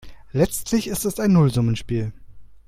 Letztlich 0.31 0.87
ist 0.87 1.05
es 1.05 1.19
ein 1.19 1.33
Nullsummenspiel. 1.33 2.11